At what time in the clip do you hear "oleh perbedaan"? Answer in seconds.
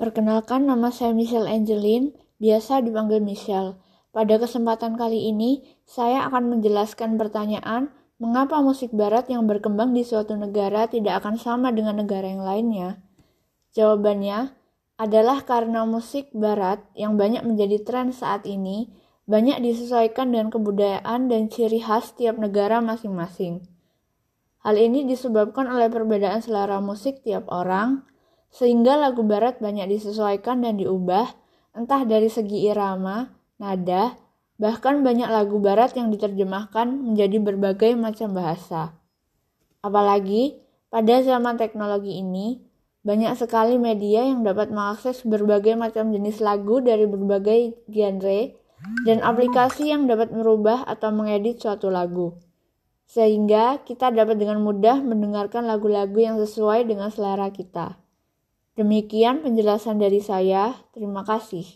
25.68-26.40